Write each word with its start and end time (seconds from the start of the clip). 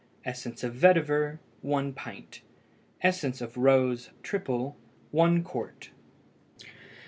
Essence 0.25 0.63
of 0.63 0.73
vetiver 0.73 1.37
1 1.61 1.93
pint. 1.93 2.41
Essence 3.03 3.39
of 3.39 3.55
rose 3.55 4.09
(triple) 4.23 4.75
1 5.11 5.43
qt. 5.43 5.89